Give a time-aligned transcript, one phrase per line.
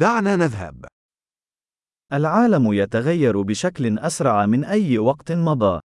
[0.00, 0.85] دعنا نذهب.
[2.13, 5.79] العالم يتغير بشكل أسرع من أي وقت مضى.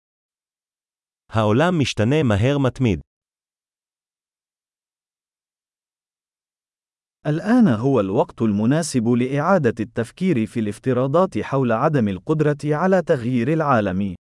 [1.32, 3.00] העולם משתנה מהר מתמיד.
[7.28, 14.16] الآن هو الوقت المناسب لإعادة التفكير في الافتراضات حول عدم القدرة على تغيير العالم.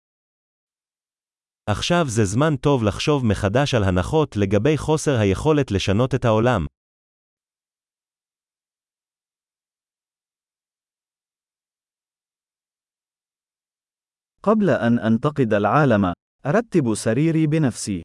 [1.69, 6.65] עכשיו זה זמן טוב לחשוב מחדש על הנחות לגבי חוסר היכולת לשנות את העולם.
[14.44, 16.12] قبل أن أنتقد العالم،
[16.46, 18.02] أرتب سريري بنفسي.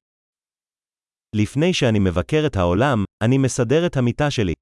[1.35, 4.53] לפני שאני מבקר את העולם, אני מסדר את המיטה שלי.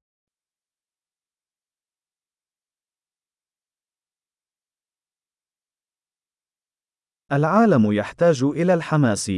[7.32, 9.30] العالم يحتاج إلى الحماس.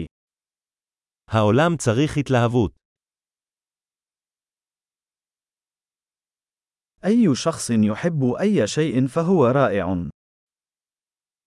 [1.30, 2.72] העולם צריך התלהבות.
[7.04, 10.09] أي شخص يحب أي شيء فهو رائع.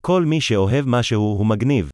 [0.03, 1.89] כל מי שאוהב משהו הוא מגניב.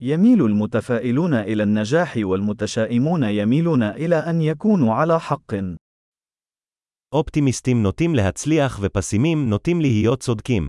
[0.00, 5.54] يميل المتفائلون إلى النجاح والمتشائمون يميلون إلى أن يكونوا على حق.
[7.14, 10.66] אופטימיסטים נוטים להצליח ופסימים נוטים להיות צודקים.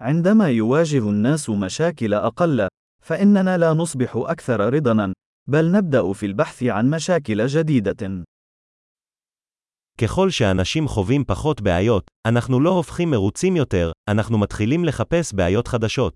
[0.00, 2.68] عندما يواجه الناس مشاكل أقل،
[3.02, 5.12] فإننا لا نصبح أكثر رضاً،
[5.48, 8.24] بل نبدأ في البحث عن مشاكل جديدة.
[10.00, 16.14] ככל שאנשים חווים פחות בעיות, אנחנו לא הופכים מרוצים יותר, אנחנו מתחילים לחפש בעיות חדשות.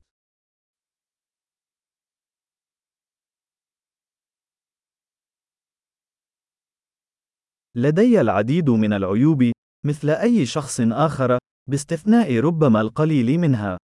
[7.75, 9.43] لدي العديد من العيوب،
[9.87, 11.39] مثل أي شخص آخر،
[11.71, 13.77] باستثناء ربما القليل منها.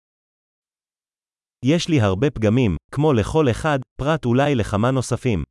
[1.65, 5.43] יש לי הרבה פגמים, כמו לכל אחד, פרט אולי לכמה נוספים.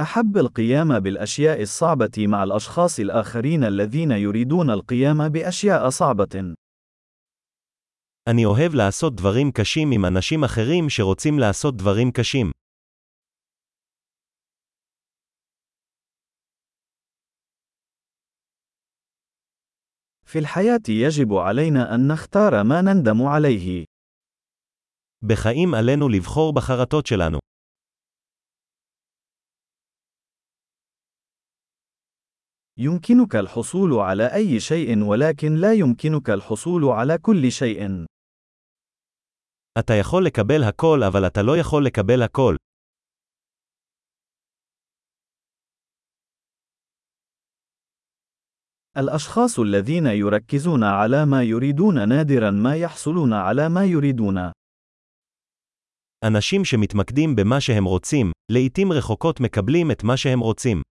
[0.00, 6.54] أحب القيام بالأشياء الصعبة مع الأشخاص الآخرين الذين يريدون القيام بأشياء صعبة.
[8.28, 12.50] אני אוהב לעשות דברים קשים עם אנשים אחרים שרוצים לעשות דברים קשים.
[20.26, 23.84] في الحياة يجب علينا أن نختار ما نندم عليه.
[25.22, 27.38] בחיים עלינו לבחור בחרטות שלנו.
[32.78, 38.06] يمكنك الحصول على أي شيء ولكن لا يمكنك الحصول على كل شيء.
[39.78, 42.56] אתה יכול לקבל הכל אבל אתה לא יכול לקבל הכל.
[48.96, 54.52] الأشخاص الذين يركزون على ما يريدون نادرا ما يحصلون على ما يريدون.
[56.24, 60.82] אנשים שמתמקדים במה שהם רוצים, לעתים רחוקות מקבלים את מה שהם רוצים.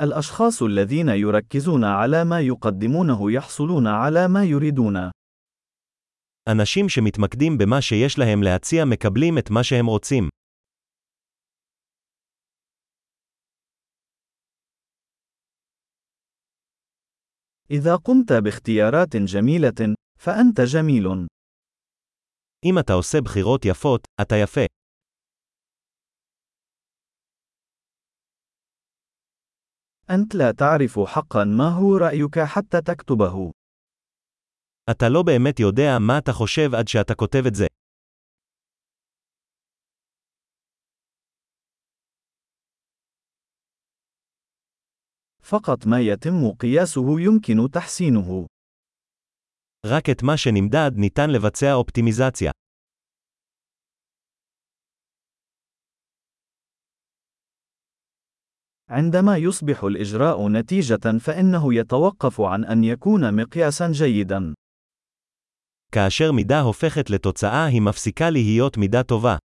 [0.00, 5.10] الأشخاص الذين يركزون على ما يقدمونه يحصلون على ما يريدون.
[6.48, 10.28] אנשים שמתמקדים במה שיש להם להציע מקבלים את מה שהם רוצים.
[17.70, 21.06] إذا قمت باختيارات جميلة، فأنت جميل.
[22.64, 24.66] אם אתה עושה בחירות יפות, אתה יפה.
[30.10, 33.52] أنت لا تعرف حقا ما هو رأيك حتى تكتبه.
[34.90, 37.66] אתה לא באמת יודע מה אתה חושב עד שאתה כותב את זה.
[45.42, 48.46] فقط ما يتم قياسه يمكن تحسينه.
[49.86, 52.52] רק את מה שנמדד ניתן לבצע אופטימיזציה.
[58.88, 64.54] عندما يصبح الإجراء نتيجة فإنه يتوقف عن أن يكون مقياسا جيدا.
[65.92, 69.36] כאשר מידה הופכת לתוצאה היא מפסיקה להיות מידה טובה.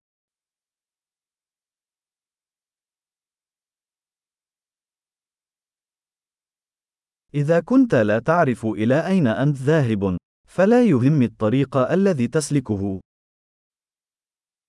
[7.34, 10.18] إذا كنت لا تعرف إلى أين أنت ذاهب،
[10.48, 13.00] فلا يهم الطريق الذي تسلكه.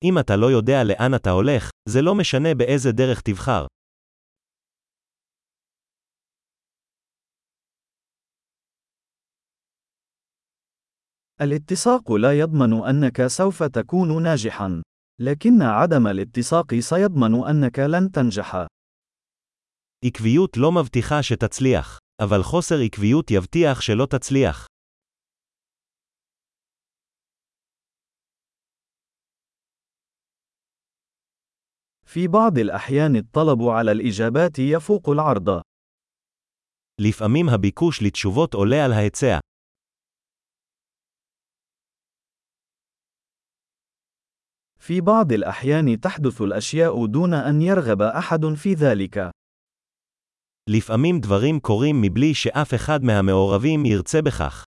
[0.05, 3.67] אם אתה לא יודע לאן אתה הולך, זה לא משנה באיזה דרך תבחר.
[11.41, 14.83] الاتساق لا يضمن أنك سوف تكون ناجحا.
[15.21, 18.67] لكن عدم الاتساق سيضمن أنك لن تنجح.
[20.05, 24.67] עקביות לא מבטיחה שתצליח, אבל חוסר עקביות יבטיח שלא תצליח.
[32.05, 35.63] في بعض الأحيان الطلب على الإجابات يفوق العرض.
[37.01, 39.39] לפעמים הביקוש לתשובות עולה על ההיצע.
[44.87, 49.31] في بعض الأحيان تحدث الأشياء دون أن يرغب أحد في ذلك.
[50.71, 54.65] לפעמים דברים קורים מבלי שאף אחד מהמעורבים ירצה בכך.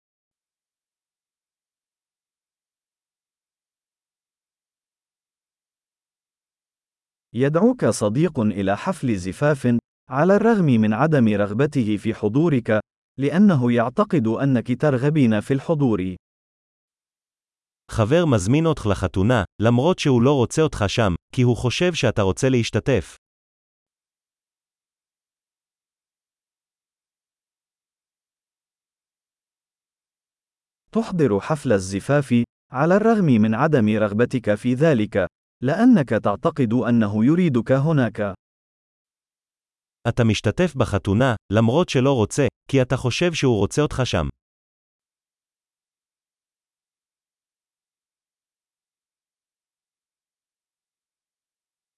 [7.33, 9.77] يدعوك صديق إلى حفل زفاف،
[10.09, 12.79] على الرغم من عدم رغبته في حضورك،
[13.19, 16.15] لأنه يعتقد أنك ترغبين في الحضور.
[17.91, 22.49] חבר מזמין אותך לחתונה, למרות שהוא לא רוצה אותך שם, כי הוא חושב שאתה רוצה
[22.49, 23.17] להשתתף.
[30.91, 32.33] تحضر حفل الزفاف،
[32.71, 35.27] على الرغم من عدم رغبتك في ذلك،
[35.61, 38.19] لأنك تعتقد أنه يريدك هناك.
[40.09, 44.27] אתה משתתף בחתונה, למרות שלא רוצה, כי אתה חושב שהוא רוצה אותך שם.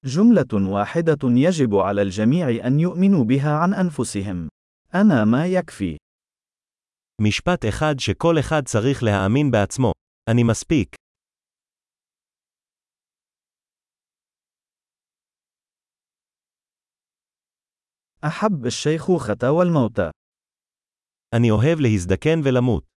[0.05, 4.49] جملة واحدة يجب على الجميع أن يؤمنوا بها عن أنفسهم.
[4.95, 5.97] أنا ما يكفي.
[7.21, 9.91] משפט אחד שכל אחד צריך להאמין בעצמו.
[10.29, 10.95] אני מספיק.
[18.25, 19.99] أحب الشيخوخة والموت.
[21.33, 22.90] אני אוהב להזדקן ולמות.